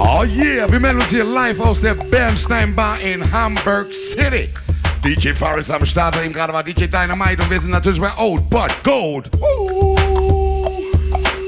Oh 0.00 0.22
yeah, 0.22 0.70
wir 0.70 0.78
melden 0.78 1.00
uns 1.00 1.10
hier 1.10 1.24
live 1.24 1.58
aus 1.58 1.80
der 1.80 1.94
Bernstein 1.94 2.72
Bar 2.72 3.00
in 3.00 3.20
Hamburg 3.32 3.88
City. 3.92 4.48
DJ 5.02 5.32
Forrest 5.32 5.72
am 5.72 5.84
Start, 5.84 6.16
eben 6.24 6.32
gerade 6.32 6.52
war 6.52 6.62
DJ 6.62 6.84
Dynamite 6.84 7.42
und 7.42 7.50
wir 7.50 7.60
sind 7.60 7.70
natürlich 7.70 8.00
bei 8.00 8.10
Old 8.16 8.48
But 8.48 8.70
Gold. 8.84 9.28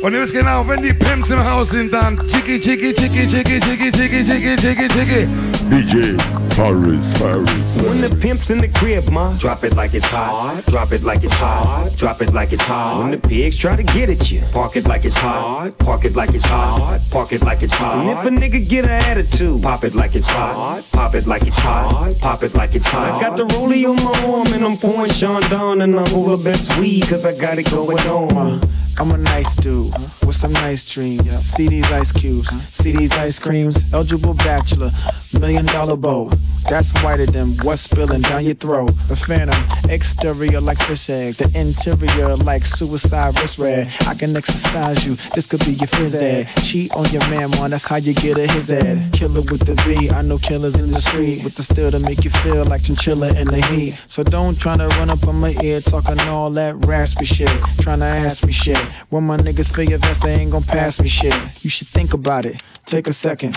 Und 0.03 0.13
ihr 0.13 0.23
wisst 0.23 0.33
genau, 0.33 0.67
wenn 0.67 0.83
die 0.83 0.93
Pimps 0.93 1.31
im 1.31 1.45
Haus 1.45 1.71
sind, 1.71 1.93
dann 1.93 2.19
chicki 2.29 2.61
chicki 2.61 2.93
chicki 2.93 3.27
chicki 3.29 3.61
chicki 3.61 3.93
chicki 3.93 4.25
chicki 4.25 4.57
chicki 4.57 4.89
chicki. 4.89 5.29
DJ 5.71 6.40
Forrest, 6.55 7.19
Forrest. 7.19 7.87
When 7.87 8.01
the 8.01 8.15
pimp's 8.21 8.51
in 8.51 8.59
the 8.59 8.69
crib, 8.69 9.09
ma, 9.11 9.37
drop 9.39 9.65
it 9.65 9.75
like 9.77 9.95
it's 9.95 10.05
hot. 10.05 10.63
Drop 10.67 10.93
it 10.93 11.03
like 11.03 11.25
it's 11.25 11.35
hot. 11.35 11.91
Drop 11.97 12.21
it 12.21 12.33
like 12.33 12.53
it's 12.53 12.63
hot. 12.63 12.99
When 12.99 13.11
the 13.11 13.19
pigs 13.19 13.57
try 13.57 13.77
to 13.77 13.83
get 13.83 14.11
at 14.11 14.31
you, 14.31 14.43
park 14.53 14.77
it 14.77 14.87
like 14.87 15.05
it's 15.05 15.17
hot. 15.17 15.77
Park 15.79 16.05
it 16.05 16.17
like 16.17 16.35
it's 16.35 16.45
hot. 16.45 17.01
Park 17.11 17.33
it 17.33 17.43
like 17.43 17.63
it's 17.63 17.73
hot. 17.73 17.99
And 17.99 18.11
if 18.11 18.25
a 18.25 18.31
nigga 18.31 18.69
get 18.69 18.85
an 18.85 18.91
attitude, 18.91 19.63
pop 19.63 19.85
it 19.85 19.95
like 19.95 20.15
it's 20.15 20.29
hot. 20.29 20.83
Pop 20.93 21.15
it 21.15 21.27
like 21.27 21.47
it's 21.47 21.59
hot. 21.59 22.15
Pop 22.21 22.43
it 22.43 22.55
like 22.55 22.75
it's 22.75 22.87
hot. 22.87 23.15
I 23.15 23.21
got 23.21 23.37
the 23.37 23.45
rollie 23.45 23.89
on 23.89 23.97
my 23.97 24.33
arm 24.33 24.53
and 24.53 24.65
I'm 24.65 24.77
pouring 24.77 25.11
Chandon 25.13 25.83
and 25.83 25.99
I'm 25.99 26.15
all 26.15 26.37
the 26.37 26.43
best 26.43 26.77
weed 26.79 27.03
cause 27.09 27.25
I 27.25 27.37
got 27.37 27.59
it 27.59 27.71
going 27.71 27.99
on. 28.09 28.61
I'm 28.99 29.11
a 29.13 29.17
nice 29.17 29.57
dude 29.57 29.93
with 30.27 30.37
some 30.37 30.53
nice 30.53 30.85
dreams. 30.85 31.29
See 31.45 31.69
these 31.69 31.91
ice 31.91 32.13
cubes, 32.13 32.51
see 32.69 32.93
these 32.93 33.13
ice 33.13 33.39
creams. 33.39 33.93
Eligible 33.93 34.35
bachelor, 34.35 34.91
million 35.39 35.67
dollar 35.67 35.97
bow. 35.97 36.31
That's 36.69 36.93
whiter 37.03 37.27
than 37.27 37.57
what's 37.63 37.83
spilling 37.83 38.21
down 38.23 38.45
your 38.45 38.55
throat. 38.55 38.91
A 39.11 39.17
phantom, 39.17 39.63
exterior 39.89 40.61
like 40.61 40.79
fish 40.79 41.09
eggs, 41.11 41.39
the 41.39 41.51
interior 41.59 42.37
like 42.37 42.67
suicide 42.67 43.39
wrist 43.41 43.59
red. 43.59 43.91
I 44.07 44.15
can 44.15 44.37
exercise 44.37 45.07
you, 45.07 45.15
this 45.35 45.47
could 45.47 45.61
be 45.61 45.73
your 45.73 45.89
phys 45.89 46.21
ed. 46.21 46.49
Cheat 46.63 46.93
on 46.93 47.07
your 47.11 47.23
man, 47.31 47.51
man, 47.53 47.71
that's 47.71 47.87
how 47.87 47.97
you 47.97 48.13
get 48.15 48.39
a 48.39 48.47
his 48.53 48.71
ed. 48.71 49.13
Killer 49.13 49.41
with 49.41 49.67
the 49.67 49.75
B, 49.87 50.11
I 50.11 50.23
know 50.23 50.39
killers 50.39 50.79
in 50.79 50.91
the 50.91 51.01
street 51.01 51.43
with 51.43 51.55
the 51.57 51.63
steel 51.63 51.91
to 51.91 51.99
make 52.01 52.25
you 52.25 52.31
feel 52.31 52.65
like 52.67 52.83
chinchilla 52.83 53.29
in 53.41 53.47
the 53.49 53.63
heat. 53.67 53.99
So 54.07 54.23
don't 54.23 54.59
try 54.59 54.77
to 54.77 54.87
run 54.89 55.11
up 55.11 55.27
on 55.27 55.41
my 55.41 55.55
ear 55.63 55.81
talking 55.81 56.21
all 56.21 56.51
that 56.51 56.77
raspy 56.87 57.25
shit, 57.25 57.51
trying 57.81 58.01
to 58.01 58.05
ask 58.05 58.45
me 58.47 58.53
shit. 58.53 58.80
When 59.09 59.25
my 59.25 59.37
niggas 59.37 59.75
feel 59.75 59.85
your 59.85 59.99
vest, 59.99 60.23
they 60.23 60.35
ain't 60.35 60.53
gon' 60.53 60.63
pass 60.63 61.01
me 61.01 61.09
shit. 61.09 61.35
You 61.65 61.71
should 61.71 61.89
think 61.89 62.15
about 62.15 62.47
it, 62.47 62.63
take 62.87 63.07
a 63.07 63.13
second. 63.13 63.55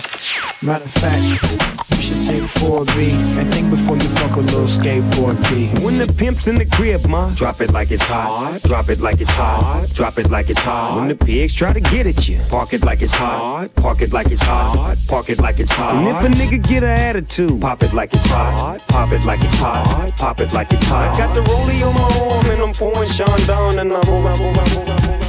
Matter 0.62 0.86
of 0.86 0.92
fact, 0.92 1.22
you 1.92 1.98
should 1.98 2.24
take 2.26 2.44
4B 2.44 3.12
and 3.38 3.54
think 3.54 3.70
before 3.70 3.98
you 3.98 4.04
fuck 4.04 4.38
a 4.38 4.40
little 4.40 4.64
Skateboard 4.64 5.36
P. 5.48 5.68
When 5.84 5.98
the 5.98 6.08
pimp's 6.08 6.48
in 6.48 6.56
the 6.56 6.66
crib, 6.66 7.06
ma, 7.08 7.30
drop 7.36 7.60
it 7.60 7.72
like 7.74 7.92
it's 7.92 8.02
hot. 8.04 8.62
Drop 8.64 8.90
it 8.90 9.02
like 9.02 9.20
it's 9.20 9.32
hot. 9.32 9.88
Drop 9.94 10.18
it 10.18 10.30
like 10.30 10.50
it's 10.50 10.60
hot. 10.60 10.96
When 10.96 11.10
the 11.10 11.16
pigs 11.16 11.54
try 11.54 11.74
to 11.74 11.82
get 11.82 12.08
at 12.08 12.30
you, 12.30 12.40
park 12.50 12.74
it 12.74 12.84
like 12.84 13.02
it's 13.02 13.14
hot. 13.14 13.76
Park 13.76 14.02
it 14.02 14.14
like 14.14 14.32
it's 14.32 14.42
hot. 14.42 14.96
Park 15.08 15.30
it 15.30 15.40
like 15.40 15.60
it's 15.60 15.72
hot. 15.72 15.96
And 15.96 16.08
if 16.08 16.24
a 16.24 16.42
nigga 16.42 16.64
get 16.66 16.84
an 16.84 16.90
attitude, 16.90 17.60
pop 17.60 17.84
it 17.84 17.94
like 17.94 18.14
it's 18.14 18.30
hot. 18.30 18.80
Pop 18.88 19.12
it 19.12 19.26
like 19.26 19.42
it's 19.44 19.60
hot. 19.60 20.14
Pop 20.18 20.40
it 20.40 20.54
like 20.54 20.72
it's 20.72 20.88
hot. 20.88 21.14
I 21.14 21.18
got 21.18 21.36
the 21.36 21.42
rollie 21.42 21.86
on 21.86 21.94
my 21.94 22.36
arm 22.36 22.52
and 22.52 22.62
I'm 22.62 22.74
pouring 22.74 23.10
Chandon 23.10 23.80
and 23.80 23.94
I'm 23.94 25.23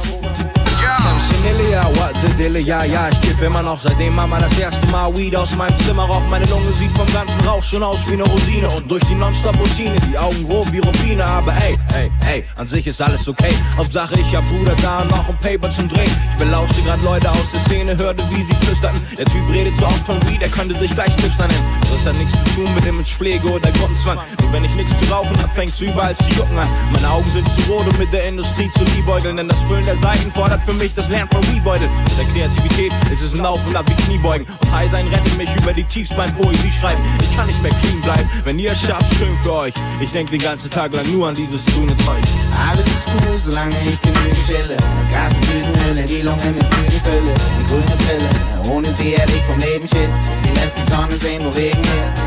she 1.25 1.34
over. 1.45 1.55
Maximilian, 1.55 1.85
what 1.97 2.13
the 2.21 2.33
Dille, 2.37 2.59
ja, 2.59 2.83
ja, 2.83 3.09
ich 3.09 3.21
kiff 3.21 3.41
immer 3.41 3.61
noch, 3.61 3.79
seitdem 3.79 4.15
Mama 4.15 4.39
das 4.39 4.57
erste 4.57 4.85
Mal 4.87 5.15
Weed 5.17 5.35
aus 5.35 5.55
meinem 5.55 5.77
Zimmer 5.79 6.03
raucht. 6.03 6.29
Meine 6.29 6.45
Lunge 6.45 6.71
sieht 6.73 6.91
vom 6.91 7.07
ganzen 7.13 7.39
Rauch 7.47 7.63
schon 7.63 7.83
aus 7.83 8.07
wie 8.09 8.13
eine 8.13 8.23
Rosine 8.23 8.69
und 8.69 8.89
durch 8.89 9.03
die 9.05 9.15
Nonstop-Routine, 9.15 9.95
die 10.11 10.17
Augen 10.17 10.45
rot 10.45 10.71
wie 10.71 10.79
Rubine, 10.79 11.23
aber 11.23 11.53
ey, 11.53 11.77
ey, 11.93 12.11
ey, 12.27 12.43
an 12.55 12.67
sich 12.67 12.87
ist 12.87 13.01
alles 13.01 13.27
okay. 13.27 13.53
Hauptsache 13.77 14.19
ich 14.19 14.35
hab 14.35 14.45
Bruder 14.45 14.75
da 14.81 14.99
und 14.99 15.11
noch 15.11 15.29
ein 15.29 15.37
Paper 15.39 15.69
zum 15.69 15.87
Drehen. 15.87 16.11
Ich 16.31 16.43
belauschte 16.43 16.81
grad 16.81 17.01
Leute 17.03 17.31
aus 17.31 17.51
der 17.51 17.59
Szene, 17.61 17.97
hörte 17.97 18.23
wie 18.31 18.41
sie 18.41 18.55
flüsterten. 18.65 19.01
Der 19.17 19.25
Typ 19.25 19.47
redet 19.51 19.77
so 19.77 19.85
oft 19.85 20.05
von 20.05 20.17
Weed, 20.27 20.41
er 20.41 20.49
könnte 20.49 20.77
sich 20.77 20.93
gleich 20.93 21.15
Hipster 21.15 21.47
nennen. 21.47 21.63
Das 21.81 22.05
hat 22.05 22.17
nichts 22.17 22.33
zu 22.33 22.61
tun 22.61 22.73
mit 22.75 22.85
Imagepflege 22.85 23.47
oder 23.49 23.71
Gruppenzwang. 23.71 24.17
Nur 24.41 24.53
wenn 24.53 24.65
ich 24.65 24.75
nichts 24.75 24.93
zu 24.99 25.11
rauchen 25.13 25.37
hab, 25.41 25.53
fängt's 25.55 25.79
überall 25.79 26.15
zu 26.15 26.29
jucken 26.31 26.57
an. 26.57 26.67
Meine 26.91 27.09
Augen 27.09 27.29
sind 27.29 27.47
zu 27.53 27.71
rot, 27.71 27.87
um 27.87 27.97
mit 27.97 28.11
der 28.11 28.27
Industrie 28.27 28.69
zu 28.71 28.83
liebäugeln, 28.95 29.37
denn 29.37 29.47
das 29.47 29.59
Füllen 29.61 29.85
der 29.85 29.97
Seiten 29.97 30.31
fordert 30.31 30.61
für 30.65 30.73
mich 30.73 30.93
das 30.93 31.09
Lernen 31.09 31.29
Weedbeutel. 31.43 31.87
Mit 31.87 32.17
der 32.17 32.25
Kreativität 32.25 32.91
ist 33.11 33.21
es 33.21 33.33
ein 33.37 33.45
Auf 33.45 33.65
und 33.67 33.75
Ab 33.75 33.85
wie 33.87 34.03
Kniebeugen. 34.03 34.45
Und 34.61 34.71
High 34.71 34.89
sein 34.89 35.07
rettet 35.07 35.37
mich 35.37 35.49
über 35.55 35.73
die 35.73 35.83
Tiefs 35.83 36.13
beim 36.15 36.33
Poesie 36.35 36.71
schreiben. 36.71 37.01
Ich 37.21 37.35
kann 37.35 37.47
nicht 37.47 37.61
mehr 37.61 37.71
clean 37.81 38.01
bleiben, 38.01 38.29
wenn 38.43 38.59
ihr 38.59 38.71
es 38.71 38.81
schafft, 38.81 39.13
schön 39.15 39.37
für 39.43 39.53
euch. 39.53 39.73
Ich 39.99 40.11
denk 40.11 40.29
den 40.31 40.41
ganzen 40.41 40.69
Tag 40.69 40.93
lang 40.93 41.09
nur 41.11 41.27
an 41.27 41.35
dieses 41.35 41.65
grüne 41.67 41.95
Zeug. 41.97 42.23
Alles 42.69 42.85
ist 42.85 43.07
cool, 43.07 43.39
solange 43.39 43.75
ich 43.81 43.99
genügend 44.01 44.37
chille. 44.47 44.77
Kasten, 45.11 45.41
Tüten, 45.41 45.85
Hülle, 45.85 46.03
die 46.03 46.21
Lungen 46.21 46.55
mit 46.55 46.65
Zügen 46.73 47.01
fülle. 47.03 47.33
Die 47.59 47.67
grüne 47.67 47.95
Pille, 48.05 48.75
ohne 48.75 48.93
sie 48.95 49.11
hätte 49.17 49.33
ich 49.33 49.43
vom 49.43 49.59
Leben 49.59 49.87
Schiss. 49.87 50.15
Sie 50.43 50.49
lässt 50.53 50.75
die 50.77 50.91
Sonne 50.91 51.15
sehen, 51.17 51.41
wo 51.45 51.49
Regen 51.49 51.81
ist. 51.81 52.21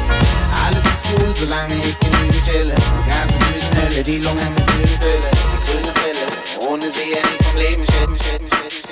Alles 0.66 0.84
ist 0.84 1.04
cool, 1.12 1.34
solange 1.34 1.74
ich 1.76 1.98
genügend 1.98 2.44
chille. 2.44 2.74
Kasten, 2.74 3.38
Tüten, 3.38 3.76
Hülle, 3.82 4.02
die 4.02 4.18
Lungen 4.18 4.54
mit 4.54 4.66
Zügen 4.70 5.00
fülle. 5.00 5.30
Die 5.32 5.70
grüne 5.70 5.92
Pille, 5.92 6.68
ohne 6.68 6.92
sie 6.92 7.14
hätte 7.14 7.28
ich 7.38 7.46
vom 7.46 7.56
Leben 7.56 7.84
Schiss. 7.86 8.87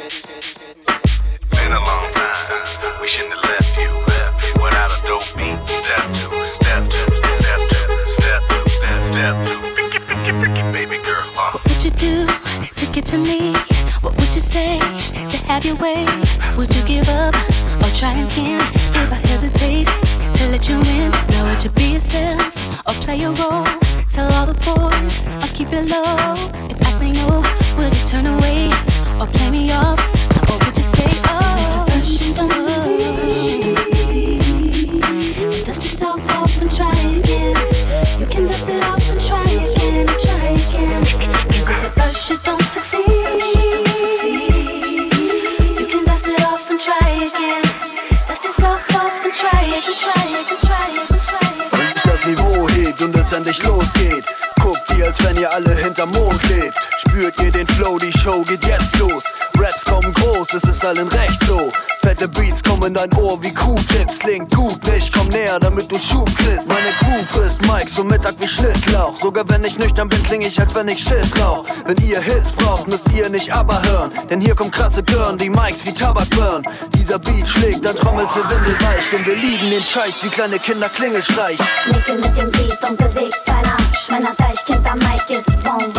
Been 1.67 1.75
a 1.75 1.81
long 1.81 2.13
time. 2.13 3.01
We 3.01 3.09
shouldn't 3.09 3.35
have 3.35 3.51
left 3.51 3.77
you, 3.77 3.91
left 4.07 4.39
you 4.47 4.63
without 4.63 4.87
a 4.87 5.03
dope 5.03 5.27
beat. 5.35 5.59
Step 5.67 6.07
two, 6.15 6.31
step 6.63 6.83
two, 6.95 7.11
step 7.43 7.61
two, 7.75 7.91
step 8.23 8.41
two, 8.47 8.69
step, 8.79 9.01
step 9.11 9.35
two. 9.43 9.59
Picky, 9.75 9.99
picky, 10.07 10.33
picky, 10.39 10.63
baby 10.71 11.03
girl. 11.03 11.27
Uh. 11.35 11.59
What 11.59 11.65
would 11.67 11.83
you 11.83 11.91
do 11.91 12.27
to 12.71 12.93
get 12.93 13.05
to 13.07 13.19
me? 13.19 13.53
What 14.01 14.15
would 14.15 14.33
you 14.33 14.41
say 14.41 14.79
to 14.79 15.37
have 15.49 15.65
your 15.65 15.75
way? 15.83 16.07
Would 16.57 16.73
you 16.73 16.85
give 16.85 17.09
up 17.09 17.35
or 17.83 17.91
try 17.99 18.15
again? 18.15 18.63
If 18.95 19.11
I 19.11 19.19
hesitate 19.27 19.89
to 20.37 20.49
let 20.49 20.69
you 20.69 20.77
in, 20.77 21.11
now 21.35 21.51
would 21.51 21.65
you 21.65 21.71
be 21.71 21.95
yourself 21.95 22.47
or 22.87 22.95
play 23.03 23.25
a 23.25 23.33
role? 23.43 23.67
Tell 24.09 24.33
all 24.35 24.47
the 24.47 24.55
boys 24.63 25.27
or 25.43 25.53
keep 25.53 25.73
it 25.73 25.91
low. 25.91 26.35
If 26.71 26.79
I 26.87 26.91
say 26.93 27.11
no, 27.11 27.43
would 27.77 27.93
you 27.93 28.07
turn 28.07 28.27
away 28.27 28.71
or 29.19 29.27
play 29.27 29.51
me 29.51 29.73
off? 29.73 30.26
Endlich 53.37 53.63
losgeht, 53.65 54.25
guckt 54.61 54.83
ihr, 54.97 55.07
als 55.07 55.23
wenn 55.23 55.37
ihr 55.37 55.53
alle 55.53 55.75
hinterm 55.75 56.11
Mond 56.11 56.43
lebt. 56.49 56.75
Spürt 56.99 57.41
ihr 57.43 57.51
den 57.51 57.67
Flow, 57.67 57.99
die 57.99 58.17
Show 58.19 58.43
geht 58.43 58.65
jetzt 58.65 58.99
los. 58.99 59.25
Raps 59.59 59.85
kommen 59.85 60.13
groß, 60.13 60.55
es 60.55 60.65
ist 60.65 60.85
allen 60.85 61.09
recht 61.09 61.45
so. 61.47 61.71
Fette 62.01 62.29
Beats 62.29 62.63
in 62.87 62.95
dein 62.95 63.13
Ohr 63.15 63.43
wie 63.43 63.53
Q-Tips. 63.53 64.19
Klingt 64.19 64.55
gut, 64.55 64.85
nicht, 64.87 65.13
komm 65.13 65.29
näher, 65.29 65.59
damit 65.59 65.91
du 65.91 65.99
Schub 65.99 66.27
kriegst. 66.37 66.69
Meine 66.69 66.93
Crew 66.99 67.19
frisst 67.31 67.61
Mike 67.63 67.91
so 67.91 68.05
Mittag 68.05 68.35
wie 68.39 68.47
Schnittlauch. 68.47 69.17
Sogar 69.17 69.49
wenn 69.49 69.65
ich 69.65 69.77
nüchtern 69.79 70.09
bin, 70.09 70.23
kling 70.23 70.43
ich, 70.43 70.59
als 70.59 70.75
wenn 70.75 70.89
ich 70.89 71.03
Shit 71.03 71.29
rauch. 71.41 71.65
Wenn 71.85 71.97
ihr 71.99 72.21
Hits 72.21 72.53
braucht, 72.53 72.87
müsst 72.87 73.11
ihr 73.13 73.29
nicht 73.29 73.53
aber 73.53 73.83
hören. 73.83 74.13
Denn 74.31 74.41
hier 74.41 74.55
kommen 74.55 74.71
krasse 74.71 75.03
Girl, 75.03 75.37
die 75.37 75.51
Mikes 75.51 75.85
wie 75.85 75.93
Tabak 75.93 76.31
burn. 76.31 76.63
Dieser 76.95 77.19
Beat 77.19 77.49
schlägt, 77.49 77.85
dann 77.85 77.97
trommelt 77.97 78.31
für 78.31 78.49
Windelweich. 78.49 79.11
Denn 79.13 79.27
wir 79.27 79.37
lieben 79.37 79.71
den 79.71 79.85
Scheiß 79.85 80.23
wie 80.23 80.29
kleine 80.29 80.59
Kinder 80.59 80.89
Klingelstreich. 80.89 81.59
Nicke 81.91 82.15
mit 82.15 82.37
dem 82.37 82.51
Beat 82.53 82.79
und 82.89 82.97
bewegt 82.97 83.41
dein 83.47 83.65
Arsch. 83.65 84.09
Wenn 84.09 84.25
das 84.25 84.37
Deichkind 84.37 84.87
am 84.89 84.99
Mic 84.99 85.25
ist, 85.29 85.65
bon. 85.65 85.93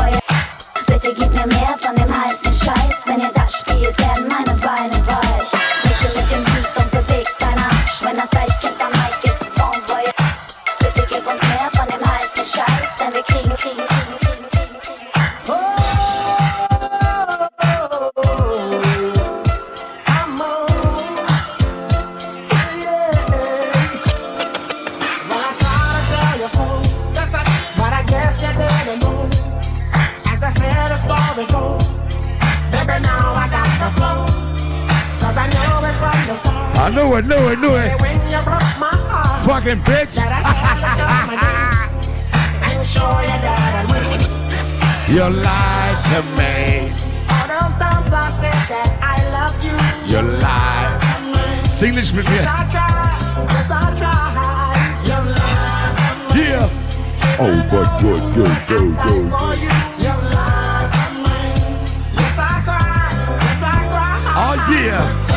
Bitte 0.87 1.13
gib 1.13 1.33
mir 1.33 1.47
mehr 1.47 1.75
von 1.79 1.95
dem 1.95 2.23
heißen 2.23 2.53
Scheiß. 2.53 3.05
Wenn 3.05 3.19
ihr 3.19 3.31
das 3.35 3.59
spielt, 3.59 3.97
werden 3.99 4.27
meine 4.29 4.46
I 36.87 36.89
knew 36.89 37.17
it, 37.17 37.25
knew 37.25 37.35
it, 37.35 37.59
knew 37.59 37.75
it. 37.75 37.91
Heart, 37.99 39.43
Fucking 39.43 39.81
bitch. 39.83 40.15
Sure 42.87 43.21
you 45.11 45.27
lied 45.43 45.99
to 46.07 46.23
me. 46.39 46.87
All 47.27 47.43
those 47.51 47.75
times 47.75 48.07
I 48.07 48.31
said 48.31 48.55
that 48.71 48.87
I 49.03 49.19
love 49.35 49.59
you. 49.59 49.75
You 50.07 50.21
lied. 50.39 51.67
Sing 51.75 51.93
this 51.93 52.13
with 52.13 52.25
me. 52.25 52.37
Yeah. 56.39 56.71
Oh, 57.37 57.51
but 57.69 57.99
good, 57.99 58.23
good, 58.33 58.55
good, 58.69 58.95
good. 59.03 59.27
You 59.99 60.15
lied 60.31 60.87
to 60.95 61.05
me. 61.19 61.39
Yes, 62.15 62.39
I 62.39 62.63
cried. 62.63 63.11
Yes, 63.43 63.61
I 63.61 63.75
cried. 63.91 64.39
Oh, 64.39 64.55
yeah. 64.71 65.36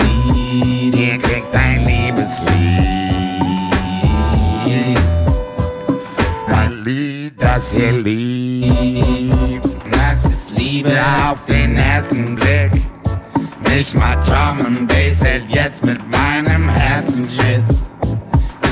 Drum 14.31 14.65
and 14.65 14.87
Bass 14.87 15.21
hält 15.21 15.43
jetzt 15.49 15.83
mit 15.83 15.99
meinem 16.09 16.69
Herzen 16.69 17.27
Shit. 17.27 17.61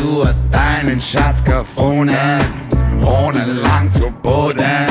Du 0.01 0.25
hast 0.25 0.47
deinen 0.53 1.01
Schatz 1.01 1.43
gefunden, 1.43 2.15
ohne 3.03 3.43
lang 3.45 3.91
zu 3.91 4.09
buddeln. 4.23 4.87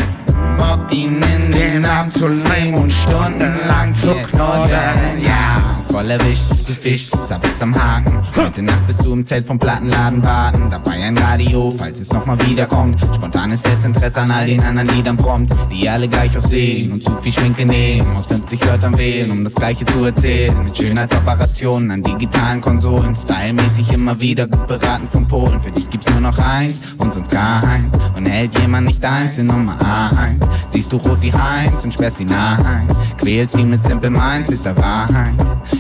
Mob 0.59 0.93
ihn 0.93 1.23
in 1.23 1.53
den 1.53 1.87
Arm 1.87 2.13
zu 2.13 2.29
nehmen 2.29 2.75
und 2.75 2.93
stundenlang 2.93 3.95
zu 3.95 4.13
knuddeln. 4.13 5.23
Ja, 5.23 5.81
voll 5.91 6.11
erwischt, 6.11 6.45
gefischt, 6.67 7.15
zappelst 7.25 7.63
am 7.63 7.75
Haken. 7.75 8.23
Heute 8.37 8.61
Nacht 8.61 8.83
du 8.89 8.93
im 9.19 9.27
Zelt 9.27 9.49
vom 9.49 9.59
Plattenladen 9.59 10.23
warten. 10.23 10.71
Dabei 10.71 10.93
ein 10.93 11.19
Radio, 11.19 11.75
falls 11.77 11.99
es 11.99 12.13
nochmal 12.13 12.39
wiederkommt. 12.47 13.01
Spontanes 13.13 13.65
Interesse 13.85 14.21
an 14.21 14.31
all 14.31 14.47
den 14.47 14.63
anderen 14.63 14.89
Liedern 14.89 15.17
prompt, 15.17 15.53
die 15.73 15.89
alle 15.89 16.09
gleich 16.09 16.37
aussehen 16.37 16.93
und 16.93 17.05
zu 17.05 17.17
viel 17.17 17.33
Schminke 17.33 17.67
nehmen. 17.67 18.17
Aus 18.17 18.29
50 18.29 18.65
Wörtern 18.67 18.97
wählen, 18.97 19.33
um 19.33 19.43
das 19.43 19.57
Gleiche 19.57 19.85
zu 19.87 20.05
erzählen. 20.05 20.63
Mit 20.63 20.79
Schönheitsoperationen 20.79 21.91
an 21.91 22.03
digitalen 22.05 22.61
Konsolen. 22.61 23.17
Stylmäßig 23.17 23.93
immer 23.93 24.21
wieder 24.21 24.47
gut 24.47 24.69
beraten 24.69 25.09
von 25.09 25.27
Polen. 25.27 25.61
Für 25.61 25.73
dich 25.73 25.91
gibt's 25.91 26.09
nur 26.11 26.21
noch 26.21 26.39
eins 26.39 26.81
und 26.99 27.13
sonst 27.13 27.31
gar 27.31 27.65
eins. 27.65 27.93
Und 28.17 28.25
hält 28.27 28.57
jemand 28.61 28.87
nicht 28.87 29.05
eins 29.05 29.35
für 29.35 29.43
Nummer 29.43 29.77
eins. 30.17 30.45
Siehst 30.69 30.93
du 30.93 30.97
rot 30.99 31.21
wie 31.23 31.33
Heinz 31.33 31.83
und 31.83 31.93
sperrst 31.93 32.21
ihn 32.21 32.31
ein. 32.31 32.87
Quälst 33.19 33.57
ihn 33.57 33.71
mit 33.71 33.83
Simple 33.83 34.11
Minds 34.11 34.49
bis 34.49 34.65
er 34.65 34.77
Wahrheit. 34.77 35.35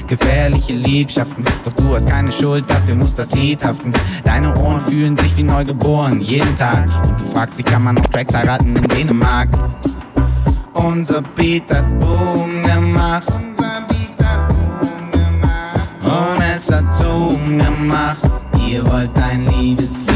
Gefährliche 0.08 0.72
Liebschaften, 0.72 1.44
doch 1.64 1.72
du 1.74 1.94
hast 1.94 2.08
keine 2.08 2.32
Schuld, 2.32 2.64
dafür 2.68 2.94
muss 2.94 3.14
das 3.14 3.27
Haften. 3.64 3.92
Deine 4.24 4.56
Ohren 4.56 4.80
fühlen 4.80 5.16
sich 5.18 5.36
wie 5.36 5.42
neu 5.42 5.64
geboren, 5.64 6.20
jeden 6.20 6.54
Tag. 6.56 6.88
Und 7.04 7.20
du 7.20 7.24
fragst, 7.26 7.58
wie 7.58 7.62
kann 7.62 7.84
man 7.84 7.96
noch 7.96 8.06
Tracks 8.06 8.34
heiraten 8.34 8.76
in 8.76 8.88
Dänemark? 8.88 9.48
Unser 10.74 11.22
Beat 11.22 11.70
hat 11.70 11.84
Boom 11.98 12.62
gemacht. 12.62 13.24
Unser 13.28 13.82
Beat 13.88 14.26
hat 14.26 14.48
Boom 14.48 15.10
gemacht. 15.10 15.88
Und 16.02 16.42
es 16.54 16.70
hat 16.70 16.96
Zoom 16.96 17.58
gemacht. 17.58 18.22
Ihr 18.66 18.86
wollt 18.86 19.10
ein 19.16 19.46
Liebeslied, 19.46 20.07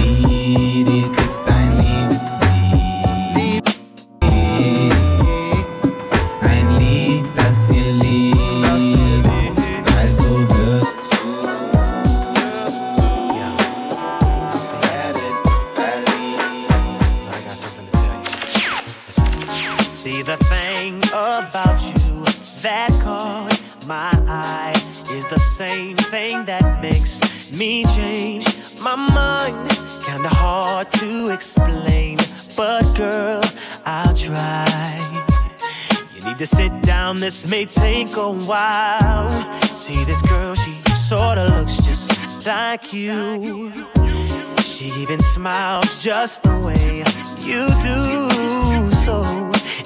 just 46.03 46.43
the 46.43 46.59
way 46.59 47.05
you 47.47 47.69
do. 47.81 48.91
So 48.91 49.23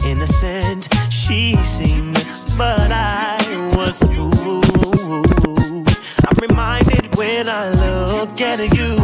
innocent 0.08 0.88
she 1.10 1.54
seemed, 1.56 2.14
but 2.56 2.90
I 2.90 3.36
was 3.76 4.00
fooled. 4.00 5.88
I'm 6.26 6.36
reminded 6.40 7.14
when 7.16 7.50
I 7.50 7.68
look 7.68 8.40
at 8.40 8.60
you, 8.60 8.96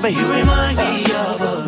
but 0.00 0.12
you 0.12 0.32
remind 0.32 0.78
me 0.78 1.12
of 1.12 1.40
a 1.40 1.67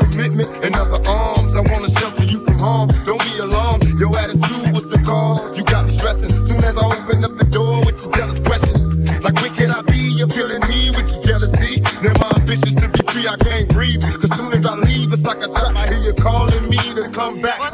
come 17.11 17.41
back. 17.41 17.70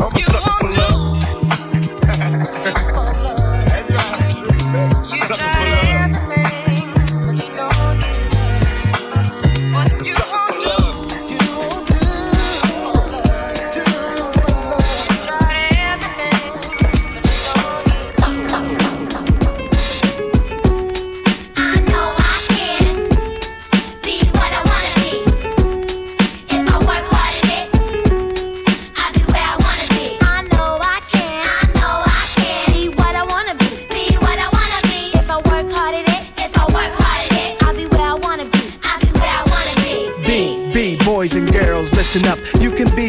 Listen 42.18 42.54
up. 42.54 42.57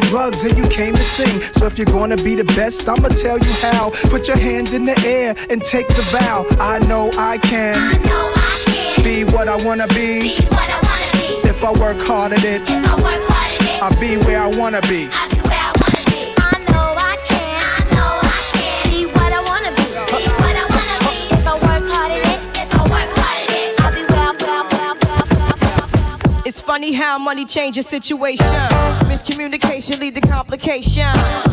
drugs 0.00 0.42
and 0.44 0.56
you 0.56 0.64
came 0.68 0.94
to 0.94 1.02
sing. 1.02 1.40
So 1.52 1.66
if 1.66 1.78
you're 1.78 1.86
gonna 1.86 2.16
be 2.16 2.34
the 2.34 2.44
best, 2.44 2.88
I'ma 2.88 3.08
tell 3.08 3.38
you 3.38 3.52
how. 3.60 3.90
Put 4.10 4.28
your 4.28 4.38
hand 4.38 4.72
in 4.72 4.84
the 4.84 4.98
air 5.06 5.34
and 5.48 5.62
take 5.62 5.88
the 5.88 6.02
vow. 6.10 6.46
I 6.58 6.78
know 6.86 7.10
I 7.18 7.38
can. 7.38 7.76
I 7.76 7.98
know 7.98 8.32
I 8.34 8.62
can. 8.66 9.04
Be 9.04 9.24
what 9.24 9.48
I 9.48 9.56
wanna 9.64 9.86
be. 9.88 10.20
Be 10.20 10.36
what 10.48 10.68
I 10.70 10.78
wanna 10.88 11.10
be. 11.12 11.48
If 11.48 11.64
I 11.64 11.72
work 11.72 11.98
hard 12.06 12.32
at 12.32 12.44
it, 12.44 12.62
If 12.62 12.86
I 12.86 12.94
work 12.94 13.22
hard 13.28 13.52
at 13.52 13.66
it, 13.68 13.82
I'll 13.82 14.00
be 14.00 14.16
where 14.26 14.40
I 14.42 14.48
wanna 14.48 14.80
be. 14.82 15.08
I'll 15.12 15.28
be 15.30 15.40
where 15.48 15.64
I 15.68 15.72
wanna 15.80 16.02
be. 16.10 16.20
I 16.38 16.56
know 16.70 16.94
I 16.96 17.16
can. 17.28 17.60
I 17.60 17.80
know 17.94 18.12
I 18.22 18.40
can. 18.52 18.90
Be 18.90 19.06
what 19.06 19.32
I 19.32 19.40
wanna 19.50 19.72
be. 19.78 19.84
Be 19.84 20.22
what 20.42 20.56
I 20.56 20.66
wanna 20.76 20.98
be. 21.08 21.16
If 21.36 21.46
I 21.46 21.54
work 21.54 21.84
hard 21.92 22.10
at 22.12 22.24
it, 22.32 22.40
if 22.64 22.74
I 22.74 22.82
work 22.94 23.10
hard 23.18 23.40
at 23.42 23.50
it, 23.56 23.80
I'll 23.80 23.92
be 23.94 24.02
where 24.12 24.26
I'm. 24.28 24.36
It's 26.46 26.60
funny 26.60 26.92
how 26.92 27.18
money 27.18 27.44
changes 27.44 27.86
situation. 27.86 28.99
Miscommunication 29.20 30.00
lead 30.00 30.14
to 30.14 30.22
complication. 30.22 31.04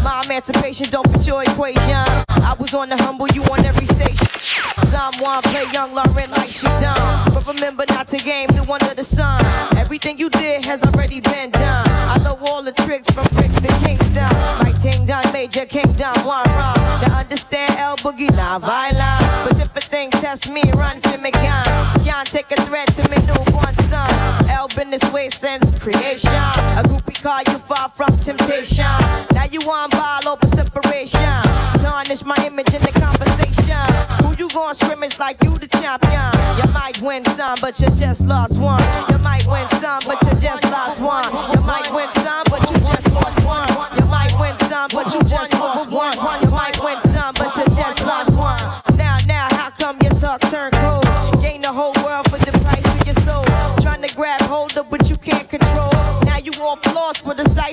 My 0.01 0.23
emancipation 0.23 0.87
don't 0.89 1.05
fit 1.11 1.27
your 1.27 1.43
equation. 1.43 1.99
I 2.29 2.55
was 2.57 2.73
on 2.73 2.87
the 2.87 2.95
humble, 2.95 3.27
you 3.35 3.43
on 3.43 3.65
every 3.65 3.85
station. 3.85 4.25
Someone 4.87 5.41
play 5.41 5.65
young, 5.73 5.91
Lauryn 5.91 6.31
like 6.31 6.49
she 6.49 6.67
done. 6.79 7.33
But 7.33 7.45
remember 7.45 7.83
not 7.89 8.07
to 8.07 8.17
game 8.19 8.47
new 8.53 8.63
under 8.71 8.93
the 8.93 9.03
sun. 9.03 9.43
Everything 9.75 10.17
you 10.17 10.29
did 10.29 10.63
has 10.63 10.81
already 10.85 11.19
been 11.19 11.51
done. 11.51 11.87
I 11.89 12.17
know 12.23 12.37
all 12.47 12.63
the 12.63 12.71
tricks 12.71 13.09
from 13.09 13.27
bricks 13.33 13.59
to 13.59 13.67
Kingston. 13.83 14.31
My 14.63 14.73
ting 14.79 15.05
done, 15.05 15.29
major 15.33 15.65
kingdom, 15.65 16.15
one 16.23 16.47
wrong. 16.47 16.79
Now 17.03 17.19
understand 17.19 17.71
L 17.79 17.97
Boogie, 17.97 18.33
not 18.33 18.61
violent. 18.61 19.49
But 19.49 19.61
if 19.61 19.75
a 19.75 19.81
thing 19.81 20.09
test 20.11 20.49
me, 20.49 20.63
run 20.71 21.01
for 21.01 21.17
me 21.17 21.31
gun. 21.31 21.65
Can't 22.05 22.31
take 22.31 22.49
a 22.51 22.61
threat 22.61 22.87
to 22.93 23.03
me 23.09 23.17
newborn 23.27 23.75
son. 23.91 24.49
El 24.49 24.69
been 24.69 24.89
this 24.89 25.03
way 25.11 25.29
since 25.29 25.67
creation. 25.79 26.31
A 26.31 26.86
call 27.21 27.41
you 27.47 27.57
far 27.57 27.89
from 27.89 28.17
temptation. 28.19 28.85
Now 29.33 29.45
you 29.49 29.59
on 29.61 29.89
ball 29.89 30.27
over 30.27 30.47
separation. 30.47 31.19
Tarnish 31.79 32.23
my 32.23 32.37
image 32.45 32.73
in 32.73 32.81
the 32.81 32.91
conversation. 32.93 34.25
Who 34.25 34.35
you 34.37 34.49
gon' 34.49 34.75
scrimmage 34.75 35.17
like 35.19 35.41
you 35.43 35.57
the 35.57 35.67
champion? 35.67 36.31
You 36.57 36.71
might 36.73 37.01
win 37.01 37.25
some, 37.37 37.57
but 37.61 37.79
you 37.79 37.89
just 37.91 38.21
lost 38.21 38.57
one. 38.59 38.81
You 39.09 39.17
might 39.19 39.45
win 39.47 39.67
some, 39.81 40.01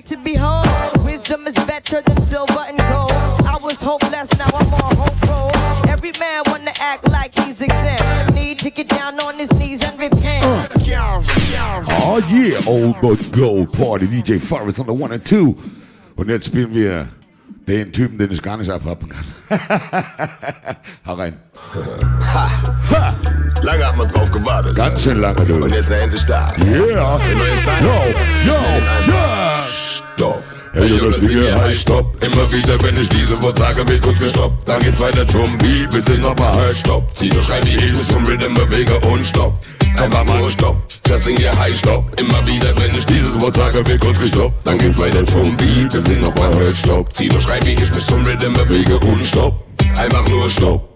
sight 0.05 0.19
to 0.19 0.23
behold. 0.23 1.05
Wisdom 1.05 1.47
is 1.47 1.55
better 1.55 2.01
than 2.03 2.21
silver 2.21 2.65
and 2.69 2.79
gold. 2.79 3.13
I 3.47 3.59
was 3.63 3.81
hopeless, 3.81 4.31
now 4.39 4.51
I'm 4.55 4.75
on 4.75 4.97
hope 4.97 5.29
roll. 5.29 5.51
Every 5.89 6.13
man 6.19 6.43
wanna 6.47 6.73
act 6.81 7.09
like 7.11 7.35
he's 7.39 7.61
exempt. 7.61 8.35
Need 8.35 8.59
to 8.61 8.71
get 8.71 8.89
down 8.89 9.21
on 9.21 9.35
his 9.39 9.53
knees 9.53 9.83
and 9.85 9.99
repent. 9.99 10.45
Oh 11.87 12.23
yeah, 12.29 12.61
Old 12.67 13.01
But 13.01 13.33
Gold 13.33 13.73
Party, 13.73 14.07
DJ 14.07 14.41
Forrest 14.41 14.79
on 14.79 14.87
the 14.87 14.93
one 14.93 15.13
and 15.13 15.25
two. 15.25 15.57
Und 16.17 16.29
jetzt 16.29 16.47
spielen 16.47 16.73
wir 16.73 17.09
den 17.67 17.93
Typen, 17.93 18.19
den 18.19 18.31
ich 18.31 18.43
gar 18.43 18.57
nicht 18.57 18.71
abhaben 18.71 19.09
kann. 19.09 19.25
Hau 21.07 21.15
rein. 21.15 21.35
Lange 23.63 23.87
hat 23.87 23.97
man 23.97 24.09
drauf 24.09 24.31
gewartet. 24.31 24.77
Ganz 24.77 25.03
schön 25.03 25.21
lange, 25.21 25.45
du. 25.45 25.55
Und 25.57 25.71
jetzt 25.71 25.85
ist 25.85 25.91
er 25.91 26.03
endlich 26.03 26.25
da. 26.25 26.53
Yeah. 26.59 27.19
Der 27.19 27.35
neue 27.35 27.57
Style. 27.57 27.83
Yo, 27.83 28.53
yo, 28.53 28.59
Schnell 28.59 28.79
in 28.79 28.89
einem. 28.89 29.09
yeah. 29.09 29.94
Stopp. 30.17 30.43
Hey, 30.73 30.89
yo, 30.89 31.09
das 31.09 31.21
Ding 31.21 31.31
hier 31.31 31.61
heißt 31.61 31.83
Stopp. 31.83 32.25
Immer 32.25 32.51
wieder, 32.53 32.81
wenn 32.83 33.01
ich 33.01 33.09
diese 33.09 33.41
Wort 33.43 33.59
sage, 33.59 33.87
wird 33.89 34.03
kurz 34.03 34.19
gestoppt. 34.19 34.69
Dann 34.69 34.81
geht's 34.81 34.99
weiter 35.01 35.27
zum 35.27 35.57
Beat, 35.59 35.91
bis 35.91 36.09
ich 36.09 36.19
nochmal 36.19 36.53
halt 36.53 36.77
Stopp. 36.77 37.17
Zieh 37.17 37.31
nur 37.31 37.43
schreib 37.43 37.65
wie 37.67 37.77
ich, 37.77 37.95
muss 37.95 38.09
zum 38.09 38.25
Rhythm 38.25 38.55
bewege 38.55 38.99
und 39.01 39.25
Stopp. 39.25 39.55
Einfach 39.97 40.25
mal 40.25 40.51
Stopp. 40.51 40.77
Das 41.05 41.23
Ding 41.23 41.37
hier 41.37 41.57
heißt 41.57 41.79
Stopp. 41.79 42.19
Immer 42.19 42.47
wieder, 42.47 42.77
wenn 42.81 42.91
ich 42.97 43.07
dieses 43.07 43.41
Wort 43.41 43.55
sage, 43.55 43.87
wird 43.87 44.01
kurz 44.01 44.19
gestoppt. 44.21 44.67
Dann 44.67 44.79
geht's 44.79 44.99
weiter 44.99 45.25
zum 45.25 45.57
Beat, 45.57 45.93
bis 45.93 46.09
ich 46.09 46.21
nochmal 46.21 46.55
halt 46.55 46.77
Stopp. 46.77 47.13
Zieh 47.13 47.29
nur 47.29 47.41
schreib 47.41 47.65
wie 47.67 47.75
ich, 47.75 47.95
mich 47.95 48.07
zum 48.07 48.25
Rhythm 48.25 48.53
bewege 48.55 48.99
und 48.99 49.25
Stopp. 49.25 49.65
Einfach 49.97 50.29
nur 50.29 50.49
Stopp. 50.51 50.89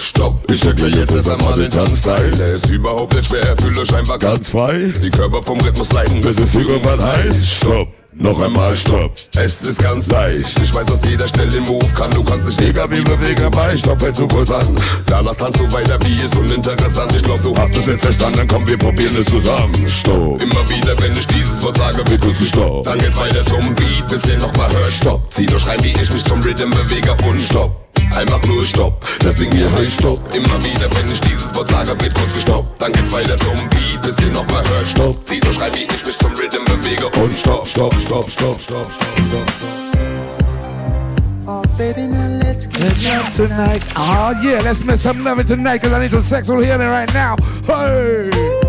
Stopp, 0.00 0.50
ich 0.50 0.64
erklär 0.64 0.90
jetzt 0.90 1.14
erst 1.14 1.28
einmal 1.28 1.54
den 1.54 1.70
Tanzstyle. 1.70 2.30
Der 2.30 2.54
ist 2.54 2.68
überhaupt 2.68 3.14
nicht 3.14 3.26
schwer, 3.26 3.56
fühle 3.60 3.84
scheinbar 3.84 4.18
ganz 4.18 4.48
frei. 4.50 4.92
Die 5.02 5.10
Körper 5.10 5.42
vom 5.42 5.60
Rhythmus 5.60 5.90
leiten, 5.92 6.20
bis 6.20 6.38
es 6.38 6.54
irgendwann 6.54 7.02
heißt. 7.02 7.46
Stopp. 7.46 7.97
Noch 8.20 8.40
einmal 8.40 8.76
Stopp. 8.76 9.14
Es 9.36 9.62
ist 9.62 9.80
ganz 9.80 10.08
leicht. 10.08 10.58
Ich 10.60 10.74
weiß, 10.74 10.86
dass 10.86 11.04
jeder 11.08 11.28
schnell 11.28 11.48
den 11.48 11.62
Move 11.62 11.86
kann. 11.94 12.10
Du 12.10 12.24
kannst 12.24 12.48
dich 12.48 12.58
mega 12.58 12.90
wie 12.90 13.02
bewegen 13.02 13.48
bei 13.52 13.76
Stopp, 13.76 14.02
hältst 14.02 14.20
du 14.20 14.26
kurz 14.26 14.50
an. 14.50 14.74
Danach 15.06 15.36
tanzt 15.36 15.60
du 15.60 15.72
weiter, 15.72 15.96
wie 16.04 16.14
ist 16.14 16.34
uninteressant. 16.34 17.14
Ich 17.14 17.22
glaub, 17.22 17.40
du 17.42 17.56
hast 17.56 17.76
es 17.76 17.86
jetzt 17.86 18.02
verstanden. 18.02 18.44
Komm, 18.48 18.66
wir 18.66 18.76
probieren 18.76 19.16
es 19.16 19.24
zusammen. 19.26 19.88
Stopp. 19.88 20.42
Immer 20.42 20.68
wieder, 20.68 20.98
wenn 21.00 21.12
ich 21.12 21.28
dieses 21.28 21.62
Wort 21.62 21.78
sage, 21.78 21.98
wird 22.10 22.20
kurz 22.20 22.38
gestoppt. 22.38 22.88
Dann 22.88 22.98
geht's 22.98 23.16
weiter 23.16 23.44
zum 23.44 23.74
Beat, 23.76 24.08
bis 24.08 24.26
ihr 24.26 24.38
nochmal 24.38 24.72
hört. 24.72 24.92
Stopp. 24.92 25.32
Zieh 25.32 25.46
nur 25.46 25.60
schreien, 25.60 25.84
wie 25.84 25.92
ich 25.92 26.10
mich 26.12 26.24
zum 26.24 26.42
Rhythm 26.42 26.70
bewege 26.70 27.16
und 27.24 27.40
Stopp. 27.40 27.87
Einfach 28.18 28.44
nur 28.46 28.64
Stopp, 28.64 29.06
das 29.20 29.36
Ding 29.36 29.52
hier 29.52 29.70
heißt 29.70 29.92
Stopp. 29.92 30.18
Immer 30.34 30.60
wieder, 30.64 30.92
wenn 30.92 31.08
ich 31.12 31.20
dieses 31.20 31.54
Wort 31.54 31.68
sage, 31.68 31.90
wird 32.00 32.12
kurz 32.14 32.34
gestoppt. 32.34 32.82
Dann 32.82 32.92
geht's 32.92 33.12
weiter 33.12 33.38
zum 33.38 33.54
Beat, 33.70 34.02
bis 34.02 34.18
ihr 34.18 34.32
nochmal 34.32 34.68
hört. 34.68 34.88
Stopp, 34.88 35.24
zieh 35.24 35.38
nur 35.38 35.52
schreien, 35.52 35.72
wie 35.76 35.84
ich 35.84 36.04
mich 36.04 36.18
zum 36.18 36.32
Rhythm 36.32 36.64
bewege 36.64 37.06
und 37.06 37.38
Stopp, 37.38 37.68
Stopp, 37.68 37.94
Stopp, 38.00 38.28
Stopp, 38.28 38.60
Stopp, 38.60 38.90
Stopp, 38.90 38.90
Stopp, 38.90 39.48
Oh, 41.46 41.62
baby, 41.78 42.08
now 42.08 42.28
let's 42.42 42.66
get 42.66 42.80
Let's 42.80 43.08
love 43.08 43.34
tonight. 43.36 43.84
Oh 43.96 44.34
yeah, 44.42 44.62
let's 44.64 44.84
make 44.84 44.98
some 44.98 45.22
love 45.22 45.46
tonight, 45.46 45.80
cause 45.80 45.92
I 45.92 46.00
need 46.00 46.10
some 46.10 46.24
sexual 46.24 46.58
healing 46.60 46.88
right 46.88 47.14
now. 47.14 47.36
Hey! 47.68 48.67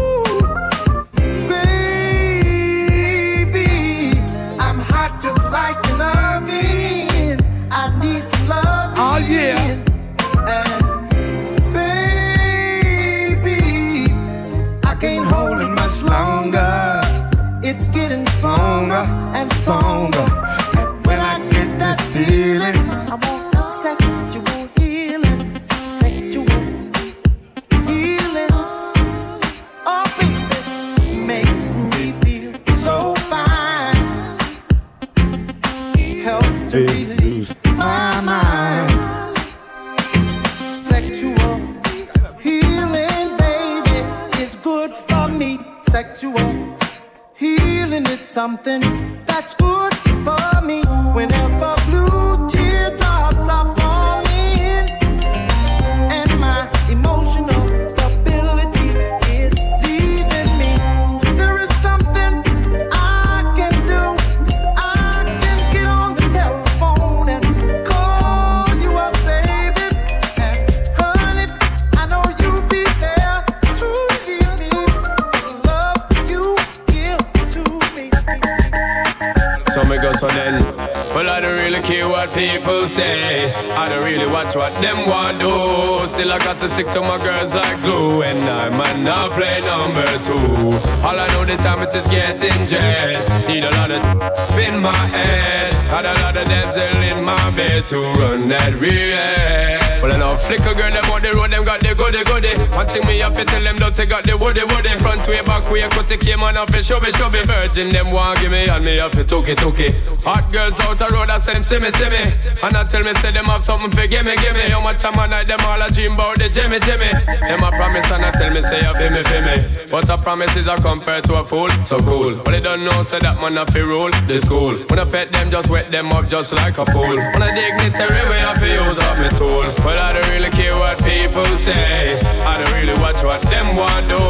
Still, 86.29 86.41
I 86.41 86.45
got 86.45 86.57
to 86.57 86.69
stick 86.69 86.88
to 86.89 87.01
my 87.01 87.17
girls 87.17 87.55
like 87.55 87.79
glue. 87.79 88.21
And 88.21 88.38
I 88.38 88.69
might 88.69 89.01
not 89.01 89.31
play 89.31 89.62
number 89.62 90.05
two. 90.05 90.77
All 91.03 91.19
I 91.19 91.25
know 91.33 91.43
the 91.43 91.57
time 91.57 91.81
it 91.81 91.95
is 91.95 92.05
getting 92.05 92.67
jet. 92.67 93.48
Need 93.48 93.63
a 93.63 93.71
lot 93.71 93.89
of 93.89 94.59
in 94.59 94.79
my 94.79 94.95
head. 94.95 95.74
Had 95.89 96.05
a 96.05 96.13
lot 96.21 96.38
of 96.38 96.48
dental 96.48 97.17
in 97.17 97.25
my 97.25 97.50
bed 97.55 97.83
to 97.86 97.98
run 97.98 98.45
that 98.45 98.79
real. 98.79 99.78
Well, 100.01 100.13
I 100.13 100.18
know 100.18 100.38
flicker 100.38 100.74
girl, 100.74 100.91
them 100.91 101.12
on 101.12 101.22
the 101.22 101.32
road, 101.36 101.51
them 101.51 101.63
got 101.63 101.82
the 101.82 101.91
goody 101.94 102.24
goody. 102.24 102.56
One 102.72 102.88
thing 102.88 103.03
me 103.03 103.20
to 103.20 103.44
tell 103.44 103.63
them, 103.63 103.75
don't 103.75 103.96
they 103.96 104.06
got 104.06 104.24
the 104.24 104.38
woody 104.38 104.63
woody. 104.63 104.96
Front 105.00 105.27
way, 105.27 105.41
back 105.44 105.70
way, 105.70 105.84
cut 105.89 106.08
the 106.08 106.15
came 106.15 106.41
on 106.41 106.56
off 106.56 106.74
and 106.74 106.86
show 106.86 107.00
me, 107.00 107.12
show 107.12 107.29
me. 107.29 107.44
Virgin, 107.44 107.89
them 107.89 108.12
want 108.12 108.39
give 108.39 108.51
me, 108.51 108.63
and 108.68 108.86
me 108.86 108.96
to 108.96 109.24
took 109.24 109.48
it, 109.48 109.58
took 109.58 109.79
it. 109.79 110.08
Hot 110.24 110.48
girls 110.51 110.79
out 110.79 110.98
the 110.98 111.08
road, 111.12 111.29
I 111.29 111.38
say 111.39 111.53
them, 111.53 111.63
see 111.63 111.79
me, 111.79 111.91
see 111.91 112.10
me. 112.10 112.24
And 112.63 112.75
I 112.75 112.84
tell 112.88 113.03
me, 113.03 113.13
say 113.20 113.32
them 113.32 113.46
have 113.51 113.63
something 113.63 113.91
for 113.91 114.08
gimme, 114.08 114.36
gimme. 114.39 114.72
How 114.72 114.79
much 114.79 115.01
time 115.01 115.20
I 115.20 115.27
night, 115.27 115.48
them 115.48 115.60
all 115.68 115.82
a 115.82 115.89
dream 115.91 116.15
about 116.15 116.39
the 116.39 116.48
Jimmy, 116.48 116.79
Jimmy. 116.79 117.12
Them 117.44 117.60
a 117.60 117.70
promise, 117.75 118.08
and 118.08 118.24
I 118.24 118.32
tell 118.32 118.51
me, 118.56 118.63
say, 118.63 118.79
you 118.79 118.94
feel 118.96 119.12
me, 119.12 119.22
feel 119.27 119.44
me. 119.44 119.58
But 119.91 120.08
a 120.08 120.15
promise 120.15 120.56
is 120.56 120.68
a 120.68 120.75
compared 120.79 121.25
to 121.25 121.36
a 121.36 121.44
fool, 121.44 121.70
so 121.84 122.00
cool. 122.00 122.32
But 122.39 122.51
they 122.56 122.63
don't 122.63 122.86
know, 122.86 123.03
say 123.03 123.20
that 123.20 123.41
man 123.41 123.58
a 123.58 123.65
fi 123.68 123.84
rule 123.84 124.12
the 124.32 124.39
school. 124.39 124.75
When 124.88 125.00
I 125.00 125.03
pet 125.03 125.32
them, 125.32 125.51
just 125.51 125.70
wet 125.70 125.91
them 125.91 126.12
up 126.15 126.29
just 126.29 126.53
like 126.53 126.77
a 126.77 126.86
pool. 126.86 127.20
When 127.20 127.44
I 127.44 127.51
dignitary 127.51 128.24
way, 128.29 128.39
I 128.39 128.56
fi 128.56 128.79
use 128.79 128.98
up 129.00 129.20
me 129.20 129.27
tool. 129.36 129.68
But 129.89 129.98
I 129.98 130.13
don't 130.13 130.29
really 130.29 130.51
care 130.51 130.77
what 130.77 131.03
people 131.03 131.50
say. 131.58 132.19
I 132.46 132.62
don't 132.62 132.72
really 132.77 132.93
watch 133.01 133.24
what 133.24 133.41
them 133.50 133.75
want 133.75 134.05
do. 134.05 134.22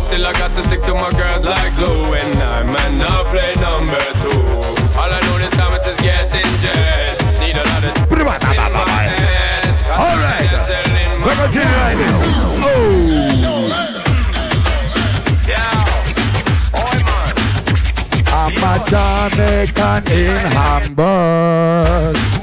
Still 0.00 0.26
I 0.26 0.32
got 0.32 0.50
to 0.58 0.64
stick 0.64 0.82
to 0.90 0.92
my 0.92 1.08
girls 1.12 1.46
like 1.46 1.72
glue. 1.76 2.14
And 2.14 2.34
I 2.42 2.64
might 2.64 2.98
not 2.98 3.26
play 3.26 3.54
number 3.62 4.02
two. 4.18 4.42
All 4.98 5.06
I 5.06 5.20
know 5.22 5.38
this 5.38 5.54
time 5.54 5.72
is 5.78 5.86
just 5.86 6.02
getting 6.02 6.42
jet. 6.58 7.14
Need 7.38 7.54
a 7.54 7.62
lot 7.62 7.84
of 7.86 7.94
in 8.10 8.26
my 8.26 8.38
head. 8.42 9.62
All 9.94 10.18
right. 10.18 10.50
We're 11.22 11.38
continuing 11.46 11.78
like 11.78 11.96
this. 12.02 12.18
Oh. 12.58 13.14
I'm 18.34 18.58
a 18.66 18.74
Jamaican 18.90 20.10
in 20.10 20.34
Hamburg. 20.58 22.33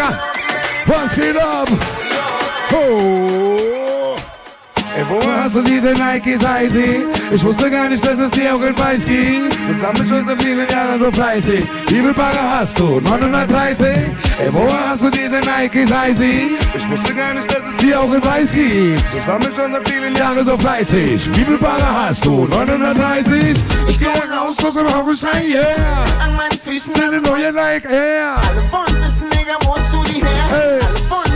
Air 0.00 0.18
Max 0.86 1.14
Träger. 1.14 1.99
Diese 5.80 5.92
Nikes 5.94 6.44
Eisy? 6.44 7.06
Ich 7.30 7.44
wusste 7.44 7.70
gar 7.70 7.88
nicht, 7.88 8.06
dass 8.06 8.18
es 8.18 8.30
dir 8.30 8.54
auch 8.54 8.62
in 8.62 8.76
Weiß 8.78 9.04
gibt. 9.04 9.56
Du 9.68 9.74
sammelst 9.80 10.08
schon 10.08 10.26
so 10.26 10.36
viele 10.36 10.70
Jahre 10.70 10.98
so 10.98 11.10
fleißig. 11.10 11.64
Wie 11.88 11.94
viel 11.94 12.12
Bagger 12.12 12.60
hast 12.60 12.78
du? 12.78 13.00
930? 13.00 13.86
Ey, 13.86 14.52
wo 14.52 14.70
hast 14.72 15.02
du 15.02 15.10
diese 15.10 15.40
Nikes 15.40 15.90
Eisy? 15.92 16.58
Ich 16.74 16.88
wusste 16.90 17.14
gar 17.14 17.34
nicht, 17.34 17.48
dass 17.48 17.62
es 17.70 17.76
dir 17.78 18.00
auch 18.00 18.12
in 18.12 18.22
Weiß 18.22 18.52
gibt. 18.52 19.02
Du 19.12 19.20
sammelst 19.26 19.56
schon 19.56 19.72
so 19.72 19.80
viele 19.84 20.18
Jahre 20.18 20.44
so 20.44 20.58
fleißig. 20.58 21.28
Wie 21.36 21.44
viel 21.44 21.58
Bagger 21.58 22.08
hast 22.08 22.24
du? 22.24 22.46
930? 22.46 23.62
Ich 23.88 23.98
geh 23.98 24.06
raus 24.06 24.56
aus 24.64 24.74
dem 24.74 24.94
Haus 24.94 25.20
schrei, 25.20 25.46
yeah. 25.46 26.22
An 26.22 26.36
meinen 26.36 26.58
Füßen 26.62 26.94
Eine 26.94 27.20
neue 27.20 27.52
Nike 27.52 27.88
Air. 27.88 28.36
Alle 28.36 28.70
wollen 28.70 29.02
wissen, 29.02 29.28
Nigga, 29.30 29.56
wo 29.62 29.76
hast 29.76 29.92
du 29.92 30.04
die 30.12 30.20
her? 30.20 30.48
Hey. 30.50 30.80
Alle 30.80 31.10
wollen 31.10 31.29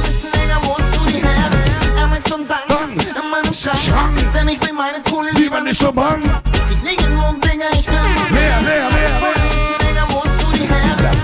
meinem 3.66 3.79
Schrank. 3.79 4.33
Denn 4.35 4.48
ich 4.48 4.61
will 4.61 4.72
meine 4.72 5.03
Kohle 5.03 5.31
lieber 5.35 5.61
nicht 5.61 5.81
so 5.81 5.92
bang. 5.92 6.20
Ich 6.70 6.90
liege 6.90 7.05
genug, 7.05 7.40
Digga, 7.40 7.66
ich 7.72 7.87
will 7.87 7.94
Mehr, 8.31 8.61
mehr, 8.61 8.90
mehr, 8.90 8.90
mehr. 8.90 9.35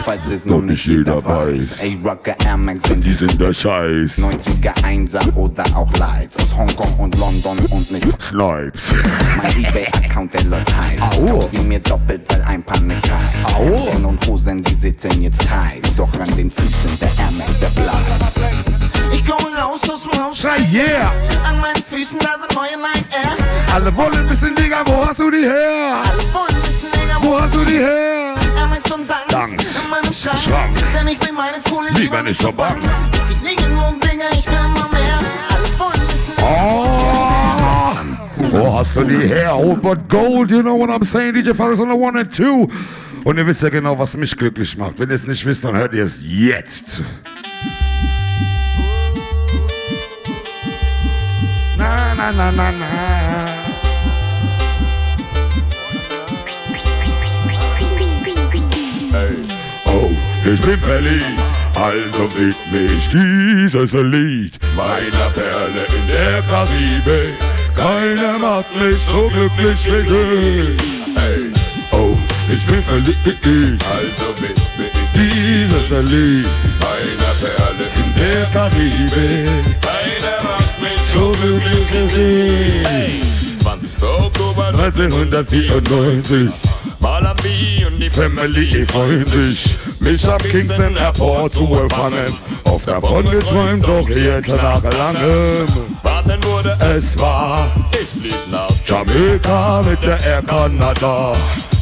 Falls 0.05 0.29
es 0.31 0.44
noch 0.44 0.62
nicht 0.62 0.87
jeder 0.87 1.24
weiß. 1.24 1.81
Ey, 1.83 1.98
Rocker 2.03 2.35
Air 2.44 2.57
Max 2.57 2.88
sind 2.88 3.05
die 3.05 3.12
sind 3.12 3.40
der 3.40 3.53
Scheiß. 3.53 4.18
90er 4.18 4.85
Einser 4.85 5.20
oder 5.37 5.62
auch 5.76 5.92
Lights 5.98 6.37
aus 6.37 6.57
Hongkong 6.57 6.98
und 6.98 7.18
London 7.18 7.59
und 7.70 7.90
nicht 7.90 8.22
Snipes. 8.22 8.94
Mein 9.37 9.64
Ebay-Account, 9.64 10.33
der 10.33 10.44
läuft 10.44 10.74
heiß. 10.74 11.00
Au. 11.03 11.26
Kauf 11.26 11.48
sie 11.53 11.61
mir 11.61 11.81
doppelt, 11.81 12.22
weil 12.29 12.42
ein 12.42 12.62
paar 12.62 12.81
nicht 12.81 13.09
reicht. 13.11 13.55
Au. 13.55 13.87
Hosen 13.87 14.05
und 14.05 14.26
Hosen, 14.26 14.62
die 14.64 14.74
sitzen 14.81 15.22
jetzt 15.22 15.46
tight. 15.46 15.92
Doch 15.96 16.12
an 16.14 16.37
den 16.37 16.50
Füßen 16.50 16.98
der 17.00 17.09
Air 17.09 17.31
Max, 17.37 17.61
der 17.61 17.68
bleibt. 17.68 18.79
Ich 19.12 19.25
komme 19.25 19.55
raus 19.57 19.81
aus 19.90 20.03
dem 20.03 20.23
Haus. 20.23 20.38
Schrei, 20.38 20.59
yeah. 20.73 21.12
An 21.44 21.61
meinen 21.61 21.83
Füßen 21.88 22.18
da 22.18 22.37
sind 22.40 22.55
neue 22.55 22.77
Nike 22.79 23.07
Air. 23.14 23.35
Alle 23.75 23.94
wollen 23.96 24.29
wissen, 24.31 24.55
Digga, 24.55 24.83
wo 24.87 25.05
hast 25.07 25.18
du 25.20 25.31
die 25.31 25.42
her? 25.42 26.03
Alle 26.05 26.23
wollen 26.35 26.62
wissen, 26.62 26.88
Digga, 26.92 27.16
Wo 27.20 27.40
hast 27.40 27.55
du 27.55 27.64
die 27.64 27.79
her? 27.79 28.35
Amex 28.62 28.90
und 28.92 29.09
Danks 29.09 29.27
Danks. 29.29 29.64
in 29.83 29.90
meinem 29.90 30.12
Schrank. 30.12 30.38
Schrank. 30.40 30.77
Denn 30.99 31.09
ich 31.09 31.20
will 31.20 31.33
meine 31.33 31.61
Kohle 31.68 31.88
Lieber 31.96 32.23
nicht 32.23 32.40
so 32.40 32.53
bang. 32.53 32.79
Ich 33.31 33.49
liege 33.49 33.62
genug, 33.64 34.01
Digga, 34.01 34.25
ich 34.33 34.46
will 34.46 34.55
immer 34.55 34.88
mehr. 34.92 35.18
Alle 35.51 35.79
wollen 35.79 36.09
wissen, 36.09 36.35
Oh, 36.42 37.96
wo 38.53 38.79
hast 38.79 38.94
du 38.96 39.05
die 39.05 39.27
her? 39.29 39.55
Old 39.57 39.83
but 39.83 40.09
gold, 40.09 40.51
you 40.51 40.62
know 40.62 40.77
what 40.79 40.90
I'm 40.90 41.05
saying? 41.05 41.35
DJ 41.35 41.53
Faris 41.55 41.79
on 41.81 41.88
the 41.90 41.94
one 41.96 42.18
and 42.18 42.35
two. 42.35 42.68
Und 43.25 43.37
ihr 43.37 43.46
wisst 43.46 43.62
ja 43.62 43.68
genau, 43.68 43.99
was 43.99 44.16
mich 44.16 44.35
glücklich 44.37 44.77
macht. 44.79 44.99
Wenn 44.99 45.11
ihr 45.11 45.16
es 45.16 45.27
nicht 45.27 45.44
wisst, 45.44 45.62
dann 45.64 45.77
hört 45.77 45.92
ihr 45.92 46.05
es 46.05 46.18
jetzt. 46.23 47.03
Na, 52.20 52.30
na, 52.30 52.50
na, 52.50 52.70
na, 52.70 52.87
oh, 59.87 60.11
ich 60.44 60.61
bin 60.61 60.78
verliebt, 60.80 61.40
also 61.74 62.28
widme 62.37 62.92
ich 62.92 63.09
dieses 63.09 63.92
Lied 63.94 64.59
meiner 64.76 65.30
Perle 65.30 65.87
in 65.96 66.06
der 66.09 66.42
Karibik. 66.42 67.38
Keiner 67.74 68.38
macht 68.38 68.76
mich 68.76 68.98
so 68.98 69.28
glücklich 69.28 69.87
wie 69.87 70.02
sie. 70.06 70.76
Hey, 71.16 71.50
oh, 71.90 72.18
ich 72.52 72.66
bin 72.66 72.83
verliebt, 72.83 73.83
also 73.96 74.28
widme 74.37 74.90
ich 74.92 75.09
dieses 75.14 75.88
Lied 76.12 76.50
meiner 76.85 77.33
Perle 77.40 77.87
in 77.96 78.14
der 78.14 78.44
Karibik. 78.52 79.80
Wie 81.12 82.09
sie. 82.09 82.85
Hey, 82.87 83.20
20. 83.62 84.03
Oktober 84.03 84.68
1994. 84.68 86.51
Malami 87.01 87.85
und 87.87 87.99
die 87.99 88.11
Family 88.11 88.87
freuen 88.87 89.27
sich, 89.27 89.77
mich 89.99 90.29
am 90.29 90.38
Kingston 90.38 90.96
Airport 90.96 91.53
zu 91.53 91.75
empfangen. 91.75 92.33
Oft 92.64 92.87
davon 92.87 93.29
geträumt, 93.29 93.85
doch 93.87 94.09
jetzt 94.09 94.49
nach 94.49 94.83
langem 94.85 95.66
Warten 96.03 96.44
wurde 96.44 96.79
es 96.79 97.18
wahr. 97.18 97.75
Ich 98.01 98.20
flieg 98.20 98.49
nach 98.49 98.70
Jamaika 98.87 99.83
mit 99.83 100.01
der 100.03 100.20
Air 100.25 100.42
Canada. 100.42 101.35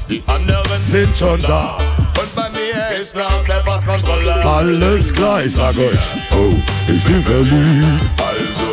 Die 0.08 0.22
anderen 0.26 0.82
sind 0.82 1.14
schon 1.14 1.42
da. 1.42 1.76
Und 2.18 2.34
bei 2.34 2.48
mir 2.50 2.98
ist 2.98 3.14
nach 3.14 3.44
der 3.44 3.62
Passkontrolle 3.62 4.42
alles 4.42 5.12
klar, 5.12 5.44
ich 5.44 5.54
sag 5.54 5.76
euch, 5.76 5.98
oh, 6.32 6.54
ich 6.90 7.04
bin 7.04 7.22
verliebt. 7.22 8.27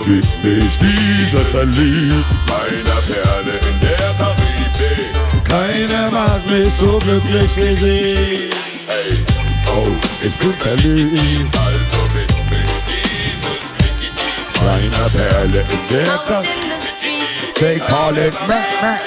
Also 0.05 0.21
gib 0.21 0.43
mich 0.43 0.77
dieses 0.77 1.77
Lied 1.77 2.25
meiner 2.47 3.01
Perle 3.07 3.57
in 3.57 3.79
der 3.79 4.13
Karibik. 4.17 5.43
Keiner 5.43 6.11
macht 6.11 6.45
mich 6.45 6.71
so 6.73 6.99
glücklich 6.99 7.55
wie 7.57 7.75
sie. 7.75 8.49
Hey, 8.87 9.25
oh, 9.67 9.87
ich 10.21 10.35
bin 10.37 10.53
verliebt. 10.53 11.57
Also 11.57 12.01
mit 12.13 12.29
mich 12.49 12.71
dieses 12.85 13.63
Kleiner 14.53 15.09
Perle 15.09 15.61
in 15.61 15.95
der 15.95 16.17
Kasse. 16.19 16.49
They 17.55 17.79
call 17.79 18.17
it 18.17 18.33
Mac 18.47 18.67
Mac. 18.81 19.01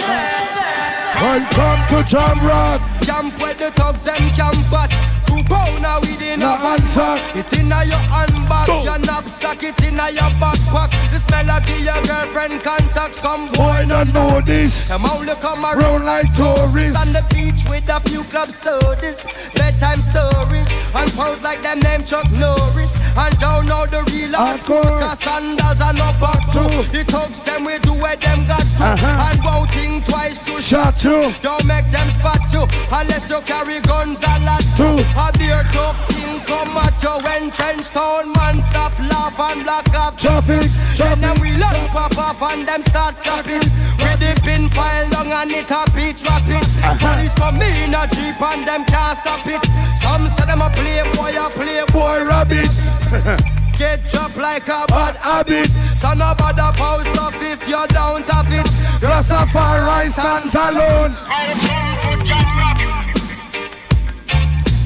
Welcome 1.20 1.86
to 1.88 2.02
Jamrock. 2.04 2.80
Camp 3.04 3.40
where 3.40 3.54
the 3.54 3.70
thugs 3.74 4.04
them 4.04 4.30
camp 4.36 4.72
at 4.72 4.90
Two 5.26 5.42
pound 5.44 5.84
a 5.84 6.00
weed 6.00 6.22
in 6.22 6.42
a 6.42 6.54
answer. 6.74 7.18
It 7.34 7.52
inna 7.52 7.84
your 7.84 7.98
handbag 7.98 8.68
Your 8.84 8.98
knapsack 8.98 9.62
it 9.62 9.77
inna 9.88 10.10
your 10.12 10.30
backpack 10.40 10.90
The 11.10 11.18
smell 11.18 11.50
of 11.50 11.68
your 11.68 12.00
girlfriend 12.04 12.62
contact 12.62 13.16
Some 13.16 13.50
Boy, 13.52 13.84
not 13.86 14.12
know 14.12 14.40
this. 14.40 14.88
Them 14.88 15.04
only 15.06 15.34
come 15.40 15.62
Round 15.64 15.80
around 15.80 16.04
like 16.04 16.32
tourists. 16.34 16.96
On 17.00 17.08
the 17.12 17.24
beach 17.34 17.64
with 17.68 17.88
a 17.88 18.00
few 18.08 18.22
club 18.24 18.50
sodas 18.52 19.24
Bedtime 19.54 20.00
stories 20.00 20.68
And 20.94 21.10
pose 21.12 21.42
like 21.42 21.62
them 21.62 21.80
name 21.80 22.04
Chuck 22.04 22.30
Norris 22.30 22.96
And 23.16 23.36
don't 23.38 23.66
know 23.66 23.86
the 23.86 24.04
real 24.12 24.32
Hardcore. 24.32 25.00
Cause 25.00 25.20
sandals 25.20 25.80
are 25.80 25.92
no 25.92 26.12
back 26.20 26.42
to 26.52 26.64
The 26.92 27.04
thugs 27.08 27.40
them 27.40 27.64
we 27.64 27.78
do 27.80 27.94
where 27.94 28.16
them 28.16 28.46
got 28.46 28.62
to 28.62 28.84
Uh-huh. 28.84 29.26
And 29.32 29.44
won't 29.44 29.70
think 29.70 30.04
twice 30.04 30.38
to 30.40 30.60
Shot 30.60 31.02
you. 31.04 31.32
don't 31.42 31.64
make 31.64 31.90
them 31.90 32.08
spot 32.10 32.40
you 32.52 32.66
unless 32.92 33.30
you 33.30 33.40
carry 33.42 33.80
guns 33.80 34.22
a 34.22 34.34
lot. 34.44 34.64
Two. 34.76 35.00
A 35.16 35.30
beer 35.38 35.62
tough 35.72 35.98
king 36.08 36.40
come 36.44 36.76
at 36.76 37.02
you 37.02 37.14
when 37.24 37.50
trench 37.50 37.88
town 37.90 38.32
man 38.32 38.60
stop 38.60 38.92
laugh 39.28 39.52
and 39.52 39.64
block 39.64 39.94
off 39.94 40.16
Traffic. 40.16 40.70
Then 40.96 41.20
them 41.20 41.36
Traffic. 41.36 41.42
we 41.42 41.56
lock 41.56 41.90
pop 41.90 42.18
off 42.18 42.42
and 42.52 42.66
them 42.66 42.82
start 42.82 43.20
chopping. 43.22 43.60
With 44.00 44.20
the 44.20 44.40
pin 44.42 44.68
file 44.70 45.08
long 45.10 45.32
and 45.32 45.50
it 45.50 45.70
a 45.70 45.84
beat 45.94 46.22
rapid. 46.24 46.62
Uh-huh. 46.62 46.96
Police 46.98 47.34
come 47.34 47.60
in 47.62 47.94
a 47.94 48.06
jeep 48.08 48.40
and 48.40 48.66
them 48.66 48.84
can't 48.84 49.18
stop 49.18 49.46
it. 49.46 49.62
Some 49.96 50.28
say 50.28 50.46
them 50.46 50.62
a 50.62 50.70
playboy, 50.70 51.34
a 51.36 51.50
playboy 51.50 51.86
Boy, 51.92 52.24
rabbit. 52.24 52.70
Get 53.78 54.06
chopped 54.06 54.36
like 54.36 54.66
a 54.68 54.84
bad 54.88 55.16
habit. 55.16 55.70
So 55.96 56.12
no 56.14 56.34
bother 56.36 56.72
post 56.76 57.16
off 57.18 57.34
if 57.36 57.68
you 57.68 57.86
don't 57.88 58.28
have 58.28 58.52
it. 58.52 58.66
Rastafari 59.00 60.10
stands 60.10 60.54
alone. 60.54 61.14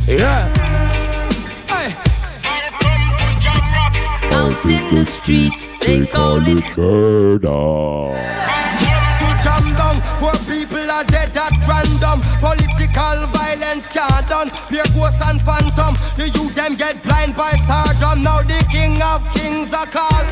Yeah. 0.06 0.61
The 4.92 5.10
streets, 5.10 5.66
they 5.80 6.06
call 6.06 6.46
it 6.46 6.64
murder. 6.76 7.48
to 9.20 9.28
jam 9.42 9.74
down 9.74 9.96
Poor 10.20 10.36
people 10.46 10.90
are 10.90 11.04
dead 11.04 11.36
at 11.36 11.52
random. 11.66 12.20
Political 12.38 13.26
violence 13.32 13.88
can't 13.88 14.28
done. 14.28 14.50
Pure 14.68 14.84
ghosts 14.94 15.22
and 15.26 15.40
phantom. 15.42 15.96
The 16.16 16.28
youth 16.28 16.54
them 16.54 16.76
get 16.76 17.02
blind 17.02 17.34
by 17.34 17.52
stardom. 17.52 18.22
Now 18.22 18.42
the 18.42 18.64
king 18.70 19.00
of 19.02 19.24
kings 19.34 19.72
are 19.72 19.86
called 19.86 20.26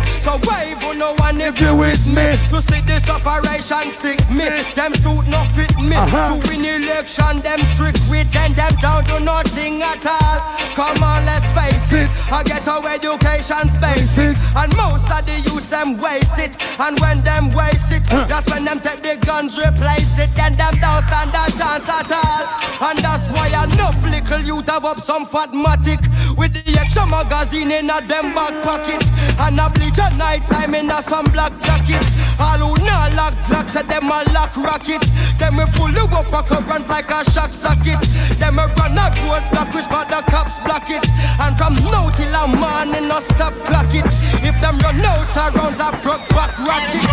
me 0.00 0.20
So 0.20 0.38
wave 0.48 0.82
on 0.84 0.98
no 0.98 1.14
one 1.14 1.40
if 1.40 1.60
you 1.60 1.74
with 1.74 2.06
me. 2.06 2.38
To 2.50 2.62
see 2.62 2.80
this 2.82 3.08
operation 3.08 3.90
sick 3.90 4.18
me. 4.30 4.48
Them 4.74 4.94
suit 4.94 5.26
no 5.28 5.44
fit 5.54 5.76
me. 5.78 5.96
Uh-huh. 5.96 6.40
To 6.40 6.48
win 6.48 6.64
election 6.64 7.40
them 7.40 7.60
trick 7.74 7.96
with 8.10 8.30
Then 8.32 8.54
Them 8.54 8.74
don't 8.80 9.06
do 9.06 9.20
nothing 9.20 9.82
at 9.82 10.04
all. 10.06 10.40
Come 10.74 11.02
on 11.02 11.24
let's 11.24 11.50
face 11.52 11.92
it. 11.92 12.08
I 12.30 12.42
get 12.44 12.66
our 12.68 12.86
education 12.88 13.68
space 13.68 14.18
it. 14.18 14.36
And 14.56 14.74
most 14.76 15.10
of 15.10 15.24
the 15.26 15.36
youth 15.46 15.70
them 15.70 15.98
waste 15.98 16.38
it. 16.38 16.52
And 16.78 16.98
when 17.00 17.22
them 17.22 17.50
waste 17.50 17.92
it 17.92 18.02
That's 18.08 18.48
when 18.50 18.64
them 18.64 18.80
take 18.80 19.02
the 19.02 19.16
guns 19.24 19.58
replace 19.58 20.18
it. 20.18 20.30
Then 20.34 20.56
them 20.56 20.74
don't 20.80 21.02
stand 21.02 21.30
a 21.34 21.44
chance 21.52 21.88
at 21.88 22.10
all. 22.10 22.44
And 22.88 22.98
that's 22.98 23.28
why 23.30 23.48
enough 23.48 24.02
little 24.04 24.40
youth 24.40 24.68
have 24.68 24.84
up 24.84 25.00
some 25.00 25.26
fatmatic 25.26 26.00
With 26.36 26.52
the 26.54 26.78
extra 26.78 27.06
magazine 27.06 27.70
in 27.70 27.90
a 27.90 28.00
them 28.06 28.34
back 28.34 28.62
pocket. 28.62 29.02
And 29.40 29.58
a 29.58 29.70
bleach 29.70 29.97
at 29.98 30.16
night 30.16 30.44
time 30.48 30.74
in 30.74 30.90
a 30.90 31.02
some 31.02 31.26
black 31.26 31.52
jacket. 31.60 32.04
All 32.38 32.58
who 32.58 32.84
not 32.84 33.14
lock 33.14 33.34
glocks 33.46 33.76
at 33.76 33.88
them 33.88 34.10
a 34.10 34.24
lock 34.32 34.56
rocket. 34.56 35.02
Them 35.38 35.56
we 35.56 35.64
full 35.72 35.96
of 35.96 36.12
up 36.12 36.32
a 36.32 36.42
current 36.42 36.88
like 36.88 37.10
a 37.10 37.24
shock 37.30 37.52
socket. 37.52 38.00
Them 38.38 38.58
a 38.58 38.66
run 38.78 38.98
a 38.98 39.06
road 39.26 39.44
block 39.50 39.74
which 39.74 39.88
but 39.90 40.08
the 40.08 40.22
cops 40.30 40.58
block 40.60 40.88
it. 40.90 41.04
And 41.40 41.56
from 41.56 41.74
now 41.90 42.10
till 42.10 42.34
a 42.34 42.46
morning 42.46 43.08
no 43.08 43.20
stop 43.20 43.54
clock 43.66 43.92
it. 43.94 44.06
If 44.44 44.60
them 44.60 44.78
run 44.78 45.00
out 45.04 45.36
of 45.36 45.54
rounds 45.54 45.80
a 45.80 45.90
broke 46.02 46.28
back 46.30 46.56
ratchet. 46.58 47.04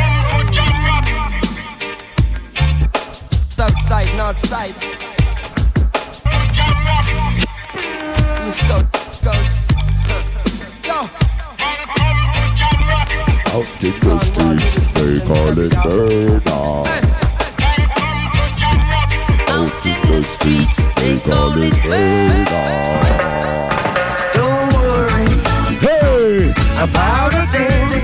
South 3.50 3.80
side, 3.82 4.16
north 4.18 4.40
side 4.40 4.95
call 15.46 15.60
it 15.60 15.74
murder. 15.86 16.42
Out 19.48 19.86
in 19.86 20.02
the 20.10 20.24
streets, 20.24 20.78
they 20.96 21.18
call 21.20 21.54
it 21.62 21.74
murder. 21.86 22.66
Don't 24.34 24.74
worry 24.74 25.28
Hey! 25.86 26.50
about 26.82 27.34
a 27.36 27.46
thing. 27.54 28.02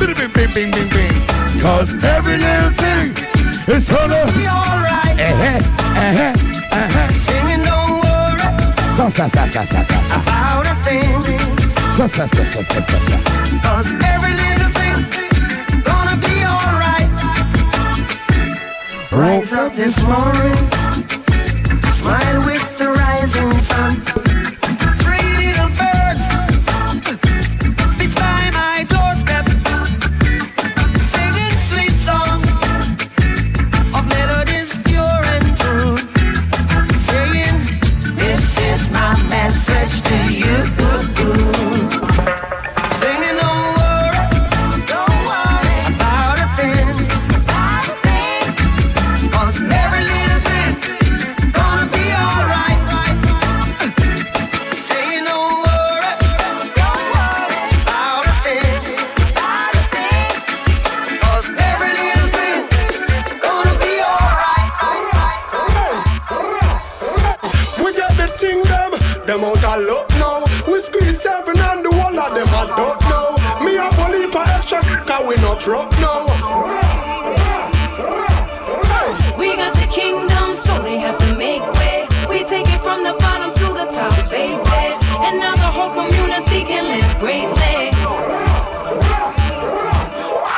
Bing, 0.00 0.14
bing, 0.14 0.32
bing, 0.32 0.52
bing, 0.54 0.70
bing, 0.72 0.88
bing. 0.88 1.60
Cause 1.60 2.02
every 2.02 2.38
little 2.38 2.70
thing 2.70 3.12
is 3.68 3.90
gonna 3.90 4.24
Be 4.32 4.46
alright. 4.48 5.20
Uh-huh, 5.20 5.60
uh-huh, 6.00 6.32
uh-huh. 6.72 7.12
Singing, 7.14 7.62
don't 7.62 8.00
worry 8.00 8.40
Sa, 8.96 9.08
sa, 9.10 9.28
sa, 9.28 9.44
sa, 9.46 9.64
sa, 9.64 9.82
sa, 9.84 10.00
sa. 10.08 10.16
about 10.22 10.66
a 10.66 10.74
thing. 10.86 11.20
Sa, 11.96 12.06
sa, 12.06 12.24
sa, 12.26 12.44
sa, 12.44 12.62
sa, 12.62 12.80
sa, 12.80 12.98
sa. 13.04 13.16
Cause 13.62 13.92
every 14.02 14.32
little 14.32 14.69
Rise 19.20 19.52
up 19.52 19.74
this 19.74 20.02
morning, 20.02 20.70
smile 21.92 22.46
with 22.46 22.78
the 22.78 22.88
rising 22.88 23.52
sun. 23.60 24.19
Them, 69.30 69.44
out 69.44 69.64
of 69.64 69.86
luck 69.86 70.10
now. 70.18 70.44
We 70.66 70.78
squeeze 70.80 71.20
seven 71.20 71.58
and 71.58 71.84
the 71.84 71.90
one 71.90 72.18
of 72.18 72.34
them 72.34 72.48
I 72.50 72.66
don't 72.74 73.00
know. 73.06 73.38
Me 73.64 73.78
a 73.78 73.86
believe 73.94 74.32
for 74.32 74.42
extra, 74.42 74.80
cause 75.06 75.26
we 75.26 75.36
not 75.36 75.64
rock 75.66 75.92
now. 76.02 76.26
We 79.38 79.56
got 79.56 79.74
the 79.74 79.86
kingdom, 79.86 80.56
so 80.56 80.82
they 80.82 80.98
have 80.98 81.18
to 81.18 81.36
make 81.36 81.62
way. 81.78 82.06
We 82.28 82.44
take 82.44 82.68
it 82.68 82.80
from 82.80 83.04
the 83.04 83.14
bottom 83.20 83.54
to 83.54 83.66
the 83.78 83.86
top, 83.86 84.14
baby. 84.30 84.58
And 85.24 85.38
now 85.38 85.54
the 85.54 85.70
whole 85.70 85.92
community 85.94 86.64
can 86.64 86.84
live 86.90 87.18
greatly. 87.20 87.90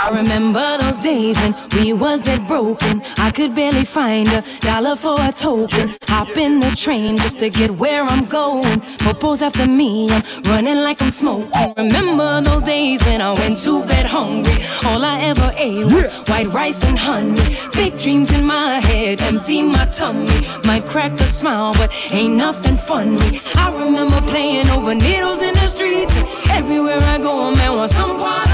I 0.04 0.11
remember 0.12 0.82
days 1.02 1.36
when 1.40 1.54
we 1.74 1.92
was 1.92 2.20
dead 2.22 2.46
broken. 2.46 3.02
I 3.18 3.30
could 3.30 3.54
barely 3.54 3.84
find 3.84 4.28
a 4.28 4.44
dollar 4.60 4.96
for 4.96 5.16
a 5.18 5.32
token. 5.32 5.96
Hop 6.04 6.36
in 6.36 6.60
the 6.60 6.70
train 6.76 7.16
just 7.16 7.38
to 7.40 7.50
get 7.50 7.70
where 7.72 8.04
I'm 8.04 8.24
going. 8.26 8.80
Popos 9.04 9.42
after 9.42 9.66
me, 9.66 10.08
I'm 10.10 10.22
running 10.44 10.76
like 10.76 11.02
I'm 11.02 11.10
smoking. 11.10 11.74
Remember 11.76 12.40
those 12.40 12.62
days 12.62 13.02
when 13.04 13.20
I 13.20 13.32
went 13.32 13.58
to 13.62 13.84
bed 13.84 14.06
hungry. 14.06 14.58
All 14.84 15.04
I 15.04 15.20
ever 15.22 15.52
ate 15.56 15.86
was 15.86 16.06
white 16.28 16.48
rice 16.48 16.84
and 16.84 16.98
honey. 16.98 17.56
Big 17.72 17.98
dreams 17.98 18.30
in 18.32 18.44
my 18.44 18.80
head, 18.86 19.22
empty 19.22 19.62
my 19.62 19.86
tummy. 19.86 20.40
Might 20.64 20.86
crack 20.86 21.12
a 21.20 21.26
smile, 21.26 21.72
but 21.72 21.90
ain't 22.12 22.36
nothing 22.36 22.76
funny. 22.76 23.40
I 23.56 23.72
remember 23.72 24.20
playing 24.22 24.68
over 24.70 24.94
needles 24.94 25.42
in 25.42 25.54
the 25.54 25.66
streets. 25.66 26.14
Everywhere 26.48 27.00
I 27.00 27.18
go, 27.18 27.48
a 27.48 27.56
man 27.56 27.76
wants 27.76 27.94
some 27.94 28.16
part. 28.18 28.51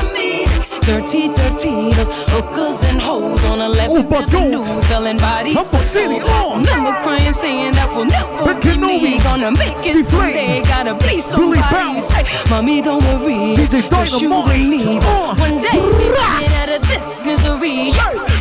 Dirty, 0.89 1.29
dirty, 1.29 1.93
those 1.93 2.09
hookers 2.33 2.83
and 2.85 2.99
hoes 2.99 3.45
on 3.45 3.59
11th 3.59 4.11
Avenue 4.11 4.65
selling 4.81 5.19
bodies 5.19 5.55
for 5.69 5.83
soul. 5.83 6.57
Remember 6.57 6.97
crying, 7.03 7.31
saying 7.31 7.73
that 7.73 7.93
will 7.95 8.07
never 8.07 8.55
be 8.55 8.75
me. 8.79 9.19
Gonna 9.19 9.51
make 9.51 9.85
it 9.85 10.07
someday, 10.07 10.63
gotta 10.63 10.95
be 11.07 11.21
somebody. 11.21 12.01
Say, 12.01 12.25
mommy, 12.49 12.81
don't 12.81 13.05
worry, 13.05 13.55
cause 13.91 14.19
you 14.19 14.33
and 14.33 14.71
me. 14.71 14.97
One 15.37 15.61
day 15.61 15.77
we 15.77 16.09
get 16.09 16.57
out 16.57 16.81
of 16.81 16.89
this 16.89 17.23
misery. 17.23 17.93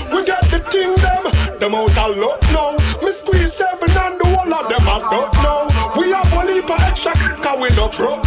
We 0.08 0.24
got 0.24 0.48
the 0.48 0.64
kingdom, 0.72 1.28
them, 1.60 1.76
out 1.76 1.98
a 1.98 2.08
lot 2.16 2.42
now. 2.56 2.80
Me 3.04 3.12
squeeze 3.12 3.52
seven 3.52 3.92
and 3.92 4.22
the 4.22 4.26
whole 4.26 4.54
of 4.56 4.70
them 4.72 4.88
I 4.88 5.04
don't 5.12 5.36
know. 5.44 6.00
We 6.00 6.12
have 6.12 6.32
only 6.32 6.62
for 6.62 6.80
extra, 6.80 7.12
cause 7.44 7.60
we 7.60 7.76
not 7.76 7.92
broke 7.98 8.24